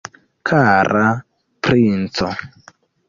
[0.49, 1.05] Kara
[1.67, 2.33] princo!